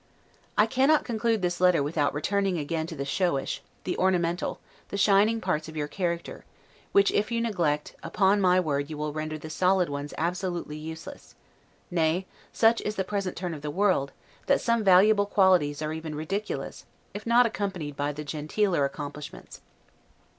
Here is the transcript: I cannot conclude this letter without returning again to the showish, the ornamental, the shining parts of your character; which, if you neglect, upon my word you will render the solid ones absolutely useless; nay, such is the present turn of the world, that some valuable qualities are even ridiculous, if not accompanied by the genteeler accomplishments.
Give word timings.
I 0.57 0.65
cannot 0.65 1.03
conclude 1.05 1.43
this 1.43 1.61
letter 1.61 1.83
without 1.83 2.15
returning 2.15 2.57
again 2.57 2.87
to 2.87 2.95
the 2.95 3.03
showish, 3.05 3.59
the 3.83 3.95
ornamental, 3.99 4.59
the 4.89 4.97
shining 4.97 5.39
parts 5.39 5.69
of 5.69 5.77
your 5.77 5.87
character; 5.87 6.43
which, 6.91 7.11
if 7.11 7.31
you 7.31 7.39
neglect, 7.39 7.93
upon 8.01 8.41
my 8.41 8.59
word 8.59 8.89
you 8.89 8.97
will 8.97 9.13
render 9.13 9.37
the 9.37 9.51
solid 9.51 9.89
ones 9.89 10.15
absolutely 10.17 10.75
useless; 10.75 11.35
nay, 11.91 12.25
such 12.51 12.81
is 12.81 12.95
the 12.95 13.03
present 13.03 13.37
turn 13.37 13.53
of 13.53 13.61
the 13.61 13.69
world, 13.69 14.11
that 14.47 14.59
some 14.59 14.83
valuable 14.83 15.27
qualities 15.27 15.83
are 15.83 15.93
even 15.93 16.15
ridiculous, 16.15 16.83
if 17.13 17.27
not 17.27 17.45
accompanied 17.45 17.95
by 17.95 18.11
the 18.11 18.23
genteeler 18.23 18.83
accomplishments. 18.85 19.61